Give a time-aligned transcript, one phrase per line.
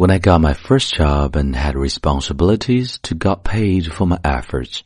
[0.00, 4.82] When I got my first job and had responsibilities to got paid for my efforts,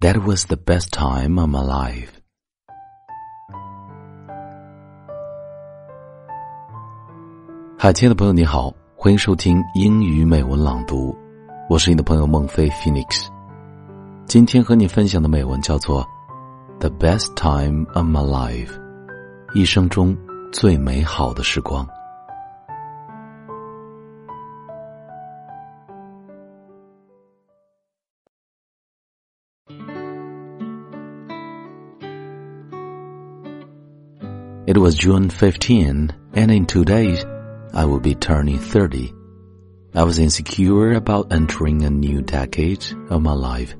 [0.00, 2.08] that was the best time of my life.
[7.76, 11.14] 嗨，亲爱的朋友，你好，欢迎收听英语美文朗读，
[11.68, 13.26] 我是你的朋友孟非 Phoenix。
[14.26, 16.02] 今天和你分享的美文叫做《
[16.80, 20.16] The Best Time of My Life》，一生中
[20.50, 21.86] 最美好的时光。
[34.73, 37.23] It was June 15, and in two days,
[37.75, 39.13] I would be turning 30.
[39.93, 43.75] I was insecure about entering a new decade of my life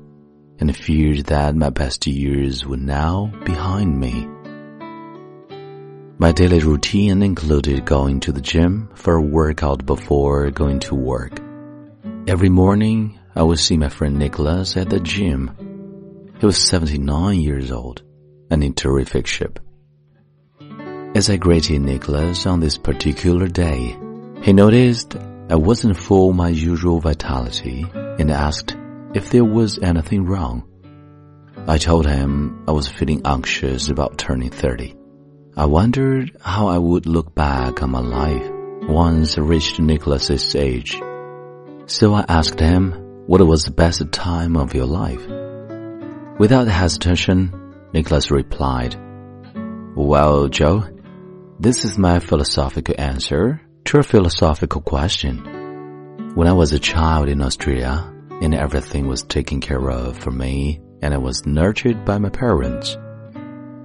[0.60, 4.28] and feared that my best years were now behind me.
[6.16, 11.40] My daily routine included going to the gym for a workout before going to work.
[12.28, 16.30] Every morning, I would see my friend Nicholas at the gym.
[16.38, 18.04] He was 79 years old
[18.48, 19.58] and in terrific shape.
[21.14, 23.96] As I greeted Nicholas on this particular day,
[24.42, 25.16] he noticed
[25.48, 28.76] I wasn't full my usual vitality and asked
[29.14, 30.64] if there was anything wrong.
[31.68, 34.96] I told him I was feeling anxious about turning 30.
[35.56, 38.50] I wondered how I would look back on my life
[38.88, 41.00] once I reached Nicholas's age.
[41.86, 42.90] So I asked him
[43.28, 45.24] what was the best time of your life.
[46.40, 48.96] Without hesitation, Nicholas replied,
[49.94, 50.88] Well, Joe,
[51.64, 55.38] this is my philosophical answer to a philosophical question.
[56.34, 58.12] When I was a child in Austria
[58.42, 62.98] and everything was taken care of for me and I was nurtured by my parents,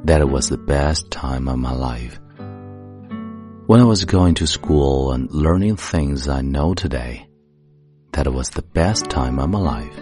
[0.04, 2.20] that was the best time of my life.
[3.68, 7.30] When I was going to school and learning things I know today,
[8.12, 9.98] that was the best time of my life.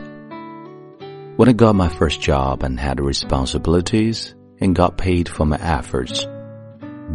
[1.38, 6.26] When I got my first job and had responsibilities and got paid for my efforts,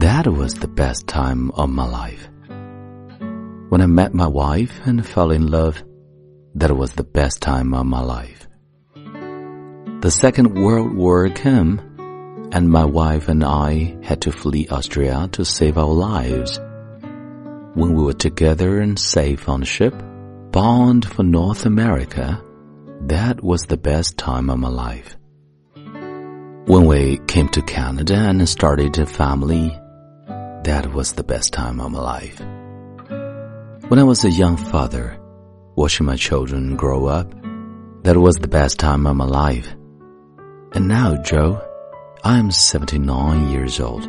[0.03, 2.29] that was the best time of my life.
[3.69, 5.81] When I met my wife and fell in love,
[6.57, 8.49] that was the best time of my life.
[10.01, 11.81] The Second World War came,
[12.51, 16.59] and my wife and I had to flee Austria to save our lives.
[17.75, 19.95] When we were together and safe on ship,
[20.51, 22.43] bound for North America,
[23.03, 25.17] that was the best time of my life.
[26.67, 29.79] When we came to Canada and started a family,
[30.65, 32.39] that was the best time of my life.
[33.89, 35.19] When I was a young father,
[35.75, 37.31] watching my children grow up,
[38.05, 39.75] that was the best time of my life.
[40.75, 41.61] And now, Joe,
[42.25, 44.09] I am 79 years old.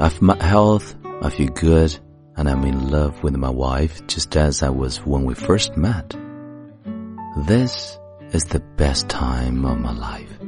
[0.00, 1.98] I've my health, I feel good,
[2.36, 6.14] and I'm in love with my wife just as I was when we first met.
[7.36, 7.98] This
[8.32, 10.47] is the best time of my life.